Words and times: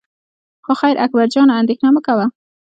خو 0.65 0.73
خیر 0.81 0.95
اکبر 1.05 1.27
جانه 1.33 1.53
اندېښنه 1.61 1.89
مه 1.95 2.01
کوه. 2.07 2.25